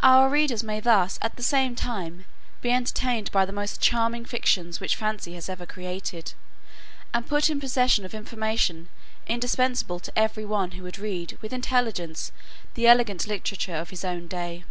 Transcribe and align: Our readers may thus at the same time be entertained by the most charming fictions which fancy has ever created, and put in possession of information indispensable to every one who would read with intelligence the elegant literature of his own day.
Our 0.00 0.30
readers 0.30 0.62
may 0.62 0.80
thus 0.80 1.18
at 1.20 1.36
the 1.36 1.42
same 1.42 1.76
time 1.76 2.24
be 2.62 2.70
entertained 2.70 3.30
by 3.30 3.44
the 3.44 3.52
most 3.52 3.82
charming 3.82 4.24
fictions 4.24 4.80
which 4.80 4.96
fancy 4.96 5.34
has 5.34 5.46
ever 5.50 5.66
created, 5.66 6.32
and 7.12 7.26
put 7.28 7.50
in 7.50 7.60
possession 7.60 8.06
of 8.06 8.14
information 8.14 8.88
indispensable 9.26 10.00
to 10.00 10.18
every 10.18 10.46
one 10.46 10.70
who 10.70 10.84
would 10.84 10.98
read 10.98 11.36
with 11.42 11.52
intelligence 11.52 12.32
the 12.72 12.86
elegant 12.86 13.26
literature 13.26 13.76
of 13.76 13.90
his 13.90 14.06
own 14.06 14.26
day. 14.26 14.64